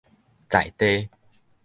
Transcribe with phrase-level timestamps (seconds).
[0.49, 1.07] 在地